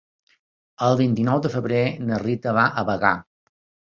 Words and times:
El 0.85 0.95
vint-i-nou 1.01 1.41
de 1.43 1.51
febrer 1.57 1.83
na 2.07 2.19
Rita 2.23 2.53
va 2.61 2.63
a 2.83 2.87
Bagà. 2.91 3.15